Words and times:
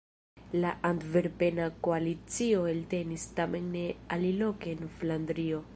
La 0.61 0.69
antverpena 0.91 1.67
koalicio 1.89 2.63
eltenis; 2.73 3.27
tamen 3.41 3.69
ne 3.79 3.87
aliloke 4.19 4.77
en 4.79 4.95
Flandrio. 4.99 5.65